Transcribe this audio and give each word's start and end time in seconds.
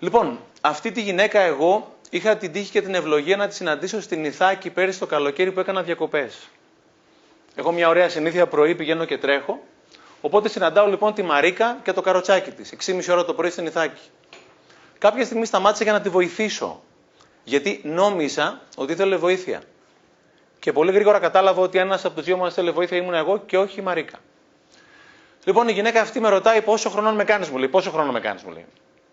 Λοιπόν, 0.00 0.38
αυτή 0.60 0.92
τη 0.92 1.00
γυναίκα 1.00 1.40
εγώ 1.40 1.94
είχα 2.10 2.36
την 2.36 2.52
τύχη 2.52 2.70
και 2.70 2.82
την 2.82 2.94
ευλογία 2.94 3.36
να 3.36 3.48
τη 3.48 3.54
συναντήσω 3.54 4.00
στην 4.00 4.24
Ιθάκη 4.24 4.70
πέρυσι 4.70 4.98
το 4.98 5.06
καλοκαίρι 5.06 5.52
που 5.52 5.60
έκανα 5.60 5.82
διακοπές. 5.82 6.48
Έχω 7.54 7.72
μια 7.72 7.88
ωραία 7.88 8.08
συνήθεια 8.08 8.46
πρωί, 8.46 8.74
πηγαίνω 8.74 9.04
και 9.04 9.18
τρέχω. 9.18 9.62
Οπότε 10.20 10.48
συναντάω 10.48 10.86
λοιπόν 10.86 11.14
τη 11.14 11.22
Μαρίκα 11.22 11.78
και 11.82 11.92
το 11.92 12.00
καροτσάκι 12.00 12.50
της, 12.50 12.74
6,5 12.86 13.08
ώρα 13.10 13.24
το 13.24 13.34
πρωί 13.34 13.50
στην 13.50 13.66
Ιθάκη. 13.66 14.00
Κάποια 14.98 15.24
στιγμή 15.24 15.46
σταμάτησα 15.46 15.84
για 15.84 15.92
να 15.92 16.00
τη 16.00 16.08
βοηθήσω. 16.08 16.82
Γιατί 17.44 17.80
νόμιζα 17.84 18.60
ότι 18.76 18.92
ήθελε 18.92 19.16
βοήθεια. 19.16 19.62
Και 20.58 20.72
πολύ 20.72 20.92
γρήγορα 20.92 21.18
κατάλαβα 21.18 21.62
ότι 21.62 21.78
ένας 21.78 22.04
από 22.04 22.14
τους 22.14 22.24
δύο 22.24 22.36
μας 22.36 22.54
θέλει 22.54 22.70
βοήθεια 22.70 22.96
ήμουν 22.96 23.14
εγώ 23.14 23.38
και 23.38 23.58
όχι 23.58 23.78
η 23.78 23.82
Μαρίκα. 23.82 24.18
Λοιπόν, 25.44 25.68
η 25.68 25.72
γυναίκα 25.72 26.00
αυτή 26.00 26.20
με 26.20 26.28
ρωτάει 26.28 26.62
πόσο 26.62 26.90
χρόνο 26.90 27.12
με 27.12 27.24
κάνεις, 27.24 27.48
μου 27.48 27.58
λέει. 27.58 27.68
Πόσο 27.68 27.90
χρόνο 27.90 28.12
με 28.12 28.20
κάνεις, 28.20 28.42
μου 28.42 28.52
λέει. 28.52 28.66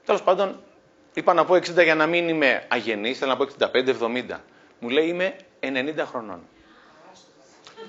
Τέλος 0.06 0.22
πάντων, 0.24 0.60
είπα 1.18 1.34
να 1.34 1.46
πω 1.46 1.54
60 1.54 1.84
για 1.84 1.96
να 1.96 2.06
μην 2.06 2.28
είμαι 2.30 2.66
αγενής, 2.68 3.18
θέλω 3.18 3.32
να 3.32 3.38
πω 3.38 3.46
65-70. 3.60 4.40
Μου 4.80 4.90
λέει 4.90 5.08
είμαι 5.08 5.36
90 5.60 6.04
χρονών. 6.06 6.42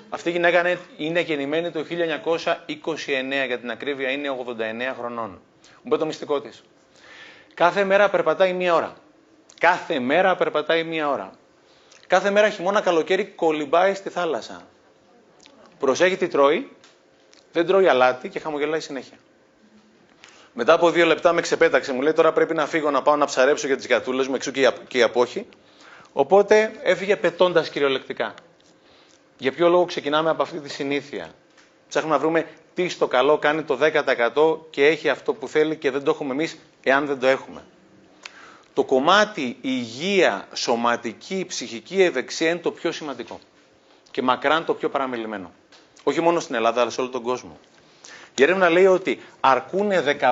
Αυτή 0.08 0.28
η 0.28 0.32
γυναίκα 0.32 0.78
είναι 0.96 1.20
γεννημένη 1.20 1.70
το 1.70 1.84
1929, 1.88 3.46
για 3.46 3.58
την 3.58 3.70
ακρίβεια 3.70 4.10
είναι 4.10 4.28
89 4.30 4.94
χρονών. 4.98 5.40
Μου 5.82 5.90
πει 5.90 5.98
το 5.98 6.06
μυστικό 6.06 6.40
της. 6.40 6.62
Κάθε 7.54 7.84
μέρα 7.84 8.10
περπατάει 8.10 8.52
μία 8.52 8.74
ώρα. 8.74 8.96
Κάθε 9.60 9.98
μέρα 9.98 10.36
περπατάει 10.36 10.84
μία 10.84 11.08
ώρα. 11.10 11.30
Κάθε 12.06 12.30
μέρα 12.30 12.50
χειμώνα 12.50 12.80
καλοκαίρι 12.80 13.24
κολυμπάει 13.24 13.94
στη 13.94 14.08
θάλασσα. 14.08 14.66
Προσέχει 15.78 16.16
τι 16.16 16.28
τρώει, 16.28 16.70
δεν 17.52 17.66
τρώει 17.66 17.88
αλάτι 17.88 18.28
και 18.28 18.38
χαμογελάει 18.38 18.80
συνέχεια. 18.80 19.16
Μετά 20.60 20.72
από 20.72 20.90
δύο 20.90 21.06
λεπτά 21.06 21.32
με 21.32 21.40
ξεπέταξε. 21.40 21.92
Μου 21.92 22.00
λέει 22.02 22.12
τώρα 22.12 22.32
πρέπει 22.32 22.54
να 22.54 22.66
φύγω 22.66 22.90
να 22.90 23.02
πάω 23.02 23.16
να 23.16 23.24
ψαρέψω 23.26 23.66
για 23.66 23.76
τις 23.76 23.86
γατούλε 23.86 24.28
μου, 24.28 24.34
εξού 24.34 24.50
και 24.88 24.98
η 24.98 25.02
απόχη. 25.02 25.46
Οπότε 26.12 26.72
έφυγε 26.82 27.16
πετώντας 27.16 27.68
κυριολεκτικά. 27.68 28.34
Για 29.38 29.52
ποιο 29.52 29.68
λόγο 29.68 29.84
ξεκινάμε 29.84 30.30
από 30.30 30.42
αυτή 30.42 30.58
τη 30.60 30.68
συνήθεια; 30.68 31.30
Ψάχνουμε 31.88 32.14
να 32.14 32.20
βρούμε 32.20 32.46
τι 32.74 32.88
στο 32.88 33.06
καλό 33.06 33.38
κάνει 33.38 33.62
το 33.62 33.78
10% 34.34 34.58
και 34.70 34.86
έχει 34.86 35.08
αυτό 35.08 35.34
που 35.34 35.48
θέλει 35.48 35.76
και 35.76 35.90
δεν 35.90 36.02
το 36.04 36.10
έχουμε 36.10 36.32
εμείς 36.32 36.58
εάν 36.82 37.06
δεν 37.06 37.18
το 37.20 37.26
έχουμε. 37.26 37.62
Το 38.74 38.84
κομμάτι 38.84 39.56
υγεία, 39.60 40.48
σωματική, 40.54 41.44
ψυχική 41.48 42.02
ευεξία 42.02 42.50
είναι 42.50 42.58
το 42.58 42.70
πιο 42.70 42.92
σημαντικό. 42.92 43.38
Και 44.10 44.22
μακράν 44.22 44.64
το 44.64 44.74
πιο 44.74 44.88
παραμελημένο. 44.88 45.52
Όχι 46.02 46.20
μόνο 46.20 46.40
στην 46.40 46.54
Ελλάδα, 46.54 46.80
αλλά 46.80 46.90
σε 46.90 47.00
όλο 47.00 47.10
τον 47.10 47.22
κόσμο. 47.22 47.58
Η 48.38 48.42
έρευνα 48.42 48.68
λέει 48.68 48.86
ότι 48.86 49.20
αρκούν 49.40 49.90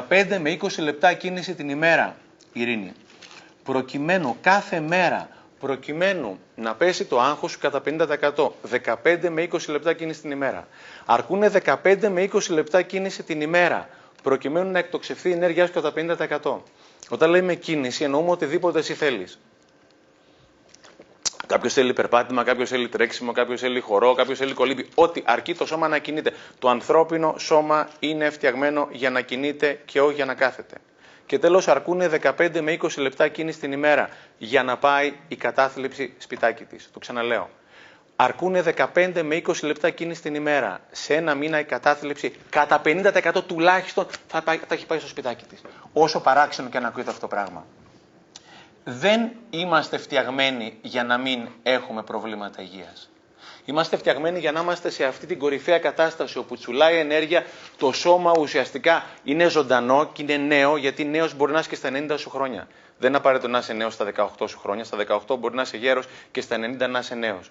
15 0.08 0.38
με 0.40 0.58
20 0.62 0.68
λεπτά 0.78 1.12
κίνηση 1.12 1.54
την 1.54 1.68
ημέρα, 1.68 2.16
ειρήνη. 2.52 2.92
Προκειμένου 3.64 4.36
κάθε 4.40 4.80
μέρα, 4.80 5.28
προκειμένου 5.60 6.38
να 6.54 6.74
πέσει 6.74 7.04
το 7.04 7.20
άγχος 7.20 7.50
σου 7.50 7.58
κατά 7.58 7.82
50%. 7.84 8.52
15 9.02 9.28
με 9.30 9.48
20 9.52 9.58
λεπτά 9.68 9.92
κίνηση 9.92 10.20
την 10.20 10.30
ημέρα. 10.30 10.68
Αρκούν 11.04 11.42
15 11.82 12.08
με 12.08 12.28
20 12.32 12.38
λεπτά 12.50 12.82
κίνηση 12.82 13.22
την 13.22 13.40
ημέρα, 13.40 13.88
προκειμένου 14.22 14.70
να 14.70 14.78
εκτοξευθεί 14.78 15.28
η 15.28 15.32
ενέργειά 15.32 15.66
σου 15.66 15.72
κατά 15.72 15.92
50%. 16.42 16.62
Όταν 17.08 17.30
λέμε 17.30 17.54
κίνηση, 17.54 18.04
εννοούμε 18.04 18.30
οτιδήποτε 18.30 18.78
εσύ 18.78 18.94
θέλεις. 18.94 19.38
Κάποιος 21.47 21.72
θέλει 21.72 21.92
περπάτημα, 21.92 22.44
κάποιος 22.44 22.69
θέλει 22.69 22.89
τρέξιμο, 22.89 23.33
κάποιος 23.33 23.61
θέλει 23.61 23.80
χορό, 23.80 24.14
κάποιος 24.14 24.39
θέλει 24.39 24.52
κολύμπη. 24.52 24.89
Ό,τι 24.94 25.22
αρκεί 25.25 25.55
το 25.55 25.66
σώμα 25.66 25.89
να 25.89 25.98
κινείται. 25.98 26.33
Το 26.58 26.69
ανθρώπινο 26.69 27.34
σώμα 27.39 27.89
είναι 27.98 28.30
φτιαγμένο 28.30 28.89
για 28.91 29.11
να 29.11 29.20
κινείται 29.20 29.80
και 29.84 30.00
όχι 30.00 30.14
για 30.14 30.24
να 30.24 30.34
κάθεται. 30.34 30.74
Και 31.27 31.39
τέλος, 31.39 31.69
αρκούν 31.69 32.00
15 32.39 32.61
με 32.61 32.78
20 32.83 32.89
λεπτά 32.97 33.28
κίνηση 33.28 33.58
την 33.61 33.72
ημέρα 33.72 34.08
για 34.39 34.62
να 34.62 34.77
πάει 34.77 35.12
η 35.28 35.36
κατάθλιψη 35.36 36.14
σπιτάκι 36.19 36.64
της. 36.64 36.91
Το 36.92 36.98
ξαναλέω. 36.98 37.50
Αρκούν 38.17 38.56
15 38.94 39.22
με 39.22 39.42
20 39.46 39.52
λεπτά 39.63 39.90
κίνηση 39.90 40.23
την 40.23 40.34
ημέρα. 40.34 40.80
Σε 40.90 41.14
ένα 41.14 41.34
μήνα 41.34 41.58
η 41.58 41.64
κατάθλιψη 41.64 42.34
κατά 42.51 42.80
50% 42.84 43.33
τουλάχιστον 43.46 44.07
θα, 44.28 44.42
πάει, 44.42 44.57
θα 44.57 44.74
έχει 44.74 44.86
πάει 44.86 44.98
στο 44.98 45.08
σπιτάκι 45.08 45.45
της. 45.45 45.61
Όσο 45.92 46.20
παράξενο 46.20 46.68
και 46.68 46.78
να 46.78 46.89
ακούγεται 46.89 47.11
αυτό 47.11 47.20
το 47.20 47.28
πράγμα 47.28 47.64
δεν 48.89 49.30
είμαστε 49.51 49.98
φτιαγμένοι 49.98 50.79
για 50.83 51.05
να 51.05 51.19
μην 51.19 51.48
έχουμε 51.63 52.02
προβλήματα 52.02 52.63
υγείας. 52.63 53.11
Είμαστε 53.64 53.97
φτιαγμένοι 53.97 54.39
για 54.39 54.52
να 54.52 54.61
είμαστε 54.61 54.91
σε 54.91 55.05
αυτή 55.05 55.27
την 55.27 55.39
κορυφαία 55.39 55.79
κατάσταση 55.79 56.39
όπου 56.39 56.57
τσουλάει 56.57 56.98
ενέργεια, 56.98 57.45
το 57.79 57.92
σώμα 57.92 58.33
ουσιαστικά 58.39 59.05
είναι 59.25 59.48
ζωντανό 59.48 60.11
και 60.13 60.23
είναι 60.23 60.36
νέο, 60.36 60.77
γιατί 60.77 61.05
νέος 61.05 61.35
μπορεί 61.35 61.52
να 61.52 61.58
είσαι 61.58 61.69
και 61.69 61.75
στα 61.75 61.91
90 61.92 62.14
σου 62.19 62.30
χρόνια. 62.30 62.69
Δεν 62.98 63.08
είναι 63.08 63.19
απαραίτητο 63.19 63.48
να 63.48 63.58
είσαι 63.58 63.73
νέος 63.73 63.95
στα 63.95 64.13
18 64.39 64.48
σου 64.48 64.58
χρόνια, 64.58 64.85
στα 64.85 64.96
18 65.29 65.36
μπορεί 65.39 65.55
να 65.55 65.63
είσαι 65.63 65.77
γέρος 65.77 66.07
και 66.30 66.41
στα 66.41 66.57
90 66.57 66.89
να 66.89 66.98
είσαι 66.98 67.14
νέος. 67.14 67.51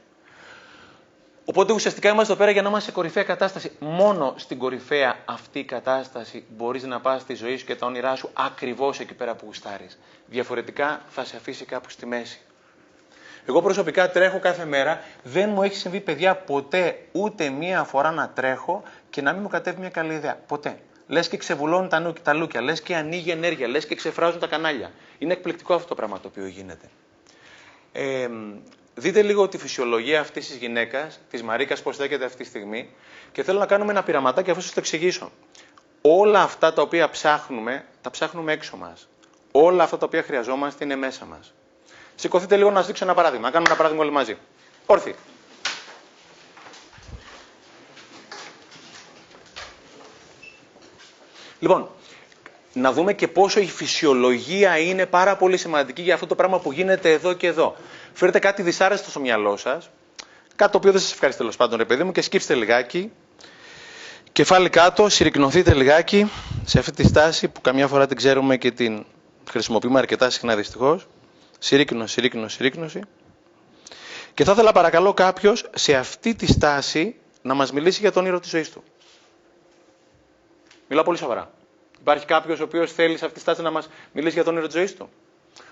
Οπότε 1.45 1.73
ουσιαστικά 1.73 2.09
είμαστε 2.09 2.31
εδώ 2.31 2.41
πέρα 2.41 2.51
για 2.51 2.61
να 2.61 2.69
είμαστε 2.69 2.89
σε 2.89 2.95
κορυφαία 2.95 3.23
κατάσταση. 3.23 3.71
Μόνο 3.79 4.33
στην 4.37 4.57
κορυφαία 4.57 5.17
αυτή 5.25 5.63
κατάσταση 5.63 6.43
μπορείς 6.49 6.83
να 6.83 6.99
πας 6.99 7.21
στη 7.21 7.33
ζωή 7.33 7.57
σου 7.57 7.65
και 7.65 7.75
τα 7.75 7.85
όνειρά 7.85 8.15
σου 8.15 8.29
ακριβώς 8.33 8.99
εκεί 8.99 9.13
πέρα 9.13 9.35
που 9.35 9.45
γουστάρεις. 9.45 9.99
Διαφορετικά 10.25 11.01
θα 11.09 11.25
σε 11.25 11.35
αφήσει 11.35 11.65
κάπου 11.65 11.89
στη 11.89 12.05
μέση. 12.05 12.39
Εγώ 13.45 13.61
προσωπικά 13.61 14.11
τρέχω 14.11 14.39
κάθε 14.39 14.65
μέρα. 14.65 15.01
Δεν 15.23 15.49
μου 15.49 15.63
έχει 15.63 15.75
συμβεί, 15.75 15.99
παιδιά, 15.99 16.35
ποτέ 16.35 16.97
ούτε 17.11 17.49
μία 17.49 17.83
φορά 17.83 18.11
να 18.11 18.29
τρέχω 18.29 18.83
και 19.09 19.21
να 19.21 19.33
μην 19.33 19.41
μου 19.41 19.47
κατέβει 19.47 19.79
μια 19.79 19.89
καλή 19.89 20.13
ιδέα. 20.13 20.37
Ποτέ. 20.47 20.79
Λες 21.07 21.27
και 21.27 21.37
ξεβουλώνουν 21.37 21.89
τα, 21.89 22.13
τα 22.23 22.33
λούκια, 22.33 22.61
λες 22.61 22.81
και 22.81 22.95
ανοίγει 22.95 23.29
ενέργεια, 23.29 23.67
λες 23.67 23.85
και 23.85 23.95
ξεφράζουν 23.95 24.39
τα 24.39 24.47
κανάλια. 24.47 24.91
Είναι 25.17 25.33
εκπληκτικό 25.33 25.73
αυτό 25.73 25.87
το 25.87 25.95
πράγμα 25.95 26.19
το 26.19 26.27
οποίο 26.27 26.47
γίνεται. 26.47 26.89
Ε, 27.91 28.29
Δείτε 28.97 29.21
λίγο 29.21 29.47
τη 29.47 29.57
φυσιολογία 29.57 30.19
αυτής 30.19 30.47
της 30.47 30.55
γυναίκας, 30.55 31.19
της 31.29 31.43
Μαρίκας, 31.43 31.81
πώς 31.81 31.95
στέκεται 31.95 32.25
αυτή 32.25 32.37
τη 32.37 32.49
στιγμή 32.49 32.89
και 33.31 33.43
θέλω 33.43 33.59
να 33.59 33.65
κάνουμε 33.65 33.91
ένα 33.91 34.03
πειραματάκι 34.03 34.51
αφού 34.51 34.61
σας 34.61 34.73
το 34.73 34.79
εξηγήσω. 34.79 35.31
Όλα 36.01 36.41
αυτά 36.41 36.73
τα 36.73 36.81
οποία 36.81 37.09
ψάχνουμε, 37.09 37.85
τα 38.01 38.09
ψάχνουμε 38.09 38.53
έξω 38.53 38.77
μας. 38.77 39.07
Όλα 39.51 39.83
αυτά 39.83 39.97
τα 39.97 40.05
οποία 40.05 40.23
χρειαζόμαστε 40.23 40.83
είναι 40.83 40.95
μέσα 40.95 41.25
μας. 41.25 41.53
Σηκωθείτε 42.15 42.55
λίγο 42.57 42.69
να 42.69 42.77
σας 42.77 42.87
δείξω 42.87 43.03
ένα 43.03 43.13
παράδειγμα. 43.13 43.45
Να 43.45 43.51
κάνουμε 43.51 43.69
ένα 43.69 43.77
παράδειγμα 43.77 44.03
όλοι 44.05 44.13
μαζί. 44.13 44.37
Όρθιοι. 44.85 45.15
Λοιπόν, 51.59 51.89
να 52.73 52.91
δούμε 52.91 53.13
και 53.13 53.27
πόσο 53.27 53.59
η 53.59 53.67
φυσιολογία 53.67 54.77
είναι 54.77 55.05
πάρα 55.05 55.35
πολύ 55.35 55.57
σημαντική 55.57 56.01
για 56.01 56.13
αυτό 56.13 56.27
το 56.27 56.35
πράγμα 56.35 56.59
που 56.59 56.71
γίνεται 56.71 57.11
εδώ 57.11 57.33
και 57.33 57.47
εδώ. 57.47 57.75
Φέρετε 58.17 58.39
κάτι 58.39 58.61
δυσάρεστο 58.61 59.09
στο 59.09 59.19
μυαλό 59.19 59.57
σας, 59.57 59.89
κάτι 60.55 60.71
το 60.71 60.77
οποίο 60.77 60.91
δεν 60.91 61.01
σας 61.01 61.11
ευχαριστεί 61.11 61.41
τέλος 61.41 61.55
πάντων, 61.57 61.77
ρε 61.77 61.85
παιδί 61.85 62.03
μου, 62.03 62.11
και 62.11 62.21
σκύψτε 62.21 62.53
λιγάκι. 62.55 63.11
Κεφάλι 64.31 64.69
κάτω, 64.69 65.09
συρρυκνωθείτε 65.09 65.73
λιγάκι 65.73 66.31
σε 66.65 66.79
αυτή 66.79 66.91
τη 66.91 67.07
στάση 67.07 67.47
που 67.47 67.61
καμιά 67.61 67.87
φορά 67.87 68.07
την 68.07 68.17
ξέρουμε 68.17 68.57
και 68.57 68.71
την 68.71 69.05
χρησιμοποιούμε 69.49 69.99
αρκετά 69.99 70.29
συχνά 70.29 70.55
δυστυχώς. 70.55 71.07
Συρρύκνωση, 71.59 72.13
συρρύκνωση, 72.13 72.55
συρρύκνωση. 72.55 73.01
Και 74.33 74.43
θα 74.43 74.51
ήθελα 74.51 74.71
παρακαλώ 74.71 75.13
κάποιος 75.13 75.69
σε 75.75 75.95
αυτή 75.95 76.35
τη 76.35 76.45
στάση 76.45 77.15
να 77.41 77.53
μας 77.53 77.71
μιλήσει 77.71 77.99
για 77.99 78.11
το 78.11 78.19
όνειρο 78.19 78.39
της 78.39 78.49
ζωής 78.49 78.71
του. 78.71 78.83
Μιλάω 80.87 81.03
πολύ 81.03 81.17
σοβαρά. 81.17 81.51
Υπάρχει 81.99 82.25
κάποιος 82.25 82.59
ο 82.59 82.63
οποίος 82.63 82.91
θέλει 82.93 83.17
σε 83.17 83.23
αυτή 83.25 83.35
τη 83.35 83.41
στάση 83.41 83.61
να 83.61 83.71
μας 83.71 83.87
μιλήσει 84.11 84.33
για 84.33 84.43
το 84.43 84.49
όνειρο 84.49 84.65
της 84.65 84.75
ζωής 84.75 84.95
του; 84.95 85.09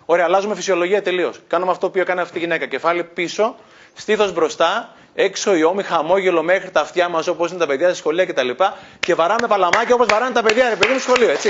Ωραία, 0.06 0.26
αλλάζουμε 0.26 0.56
φυσιολογία 0.56 1.02
τελείως. 1.02 1.40
Κάνουμε 1.48 1.72
αυτό 1.72 1.90
που 1.90 2.00
έκανε 2.00 2.22
αυτή 2.22 2.38
η 2.38 2.40
γυναίκα. 2.40 2.66
Κεφάλι 2.66 3.04
πίσω, 3.04 3.56
στήθος 3.94 4.34
μπροστά, 4.34 4.96
έξω 5.14 5.56
η 5.56 5.64
ώμη, 5.64 5.84
χαμόγελο 5.84 6.44
μέχρι 6.44 6.70
τα 6.72 6.82
αυτιά 6.82 7.10
μας 7.10 7.28
όπως 7.28 7.50
είναι 7.50 7.60
τα 7.60 7.66
παιδιά 7.68 7.88
στη 7.88 7.98
σχολεία 7.98 8.26
κτλ. 8.26 8.50
Και, 8.50 8.66
και 9.00 9.16
βαράμε 9.16 9.48
παλαμάκια 9.48 9.96
όπως 9.96 10.08
βαράνε 10.08 10.34
τα 10.34 10.42
παιδιά, 10.44 10.70
ρε 10.70 10.76
παιδί 10.76 10.94
μου, 10.94 11.00
σχολείο, 11.00 11.30
έτσι. 11.30 11.50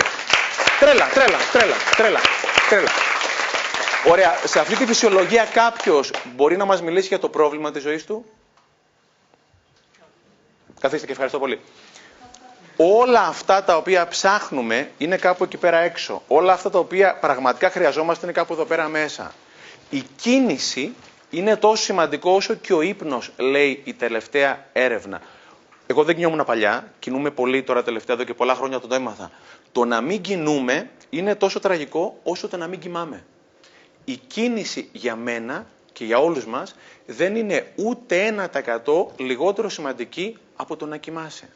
Τρέλα, 0.80 1.10
τρέλα, 1.14 1.38
τρέλα, 1.52 1.76
τρέλα, 1.96 2.20
τρέλα. 2.70 2.90
Ωραία, 4.10 4.38
σε 4.46 4.60
αυτή 4.60 4.76
τη 4.76 4.86
φυσιολογία 4.86 5.48
κάποιος 5.54 6.12
μπορεί 6.36 6.58
να 6.58 6.66
μας 6.66 6.82
μιλήσει 6.82 7.08
για 7.08 7.20
το 7.20 7.30
πρόβλημα 7.30 7.72
της 7.72 7.82
ζωής 7.82 8.06
του; 8.06 8.26
Καθίστε 10.80 11.06
και 11.06 11.12
ευχαριστώ 11.12 11.40
πολύ 11.40 11.60
όλα 12.86 13.22
αυτά 13.22 13.64
τα 13.64 13.78
οποία 13.78 14.08
ψάχνουμε 14.08 14.92
είναι 14.98 15.18
κάπου 15.18 15.44
εκεί 15.44 15.58
πέρα 15.58 15.78
έξω. 15.78 16.22
Όλα 16.28 16.54
αυτά 16.54 16.70
τα 16.70 16.80
οποία 16.80 17.18
πραγματικά 17.20 17.70
χρειαζόμαστε 17.70 18.26
είναι 18.26 18.34
κάπου 18.34 18.54
εδώ 18.54 18.66
πέρα 18.66 18.88
μέσα. 18.88 19.34
Η 19.90 20.04
κίνηση 20.16 20.94
είναι 21.30 21.56
τόσο 21.56 21.84
σημαντικό 21.84 22.32
όσο 22.32 22.54
και 22.54 22.74
ο 22.74 22.82
ύπνος, 22.82 23.32
λέει 23.38 23.82
η 23.84 23.94
τελευταία 23.94 24.66
έρευνα. 24.74 25.22
Εγώ 25.88 26.04
δεν 26.04 26.16
κινούμουν 26.16 26.46
παλιά, 26.46 26.92
κινούμε 27.00 27.32
πολύ 27.32 27.64
τώρα 27.64 27.84
τελευταία 27.84 28.16
εδώ 28.16 28.26
και 28.26 28.34
πολλά 28.34 28.56
χρόνια 28.56 28.80
το 28.80 28.96
έμαθα. 28.96 29.32
Το 29.72 29.86
να 29.86 30.02
μην 30.02 30.22
κινούμε 30.22 30.90
είναι 31.10 31.36
τόσο 31.36 31.60
τραγικό 31.60 32.20
όσο 32.24 32.48
το 32.48 32.58
να 32.58 32.68
μην 32.68 32.80
κοιμάμε. 32.80 33.24
Η 34.06 34.16
κίνηση 34.28 34.90
για 34.92 35.16
μένα 35.16 35.66
και 35.94 36.06
για 36.06 36.18
όλους 36.18 36.46
μας 36.46 36.76
δεν 37.06 37.36
είναι 37.36 37.72
ούτε 37.76 38.36
1% 38.86 39.06
λιγότερο 39.18 39.70
σημαντική 39.70 40.38
από 40.56 40.76
το 40.76 40.86
να 40.86 40.98
κοιμάσαι. 40.98 41.50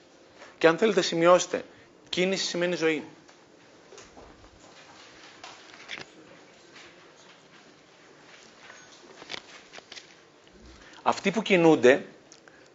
Και 0.57 0.67
αν 0.67 0.77
θέλετε 0.77 1.01
σημειώστε, 1.01 1.65
κίνηση 2.09 2.45
σημαίνει 2.45 2.75
ζωή. 2.75 3.03
Αυτοί 11.01 11.31
που 11.31 11.41
κινούνται, 11.41 12.05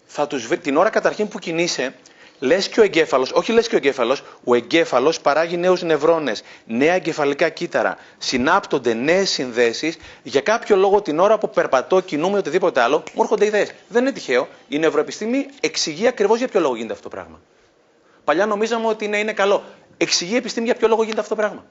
θα 0.06 0.26
τους... 0.26 0.48
την 0.48 0.76
ώρα 0.76 0.90
καταρχήν 0.90 1.28
που 1.28 1.38
κινείσαι, 1.38 1.94
Λες 2.42 2.68
και 2.68 2.80
ο 2.80 2.82
εγκέφαλος, 2.82 3.32
όχι 3.32 3.52
λες 3.52 3.68
και 3.68 3.74
ο 3.74 3.78
εγκέφαλος, 3.78 4.22
ο 4.44 4.54
εγκέφαλος 4.54 5.20
παράγει 5.20 5.56
νέους 5.56 5.82
νευρώνες, 5.82 6.42
νέα 6.66 6.94
εγκεφαλικά 6.94 7.48
κύτταρα, 7.48 7.96
συνάπτονται 8.18 8.94
νέες 8.94 9.30
συνδέσεις 9.30 9.96
για 10.22 10.40
κάποιο 10.40 10.76
λόγο 10.76 11.02
την 11.02 11.18
ώρα 11.18 11.38
που 11.38 11.50
περπατώ, 11.50 12.00
κινούμε 12.00 12.38
οτιδήποτε 12.38 12.80
άλλο, 12.80 13.02
μου 13.14 13.22
έρχονται 13.22 13.44
ιδέες. 13.44 13.72
Δεν 13.88 14.02
είναι 14.02 14.12
τυχαίο, 14.12 14.48
η 14.68 14.78
νευροεπιστήμη 14.78 15.46
εξηγεί 15.60 16.06
ακριβώς 16.06 16.38
για 16.38 16.48
ποιο 16.48 16.60
λόγο 16.60 16.74
γίνεται 16.74 16.92
αυτό 16.92 17.08
το 17.08 17.16
πράγμα. 17.16 17.40
Παλιά 18.24 18.46
νομίζαμε 18.46 18.86
ότι 18.86 19.04
είναι, 19.04 19.18
είναι 19.18 19.32
καλό. 19.32 19.62
Εξηγεί 19.96 20.32
η 20.32 20.36
επιστήμη 20.36 20.66
για 20.66 20.74
ποιο 20.74 20.88
λόγο 20.88 21.02
γίνεται 21.02 21.20
αυτό 21.20 21.34
το 21.34 21.40
πράγμα. 21.40 21.64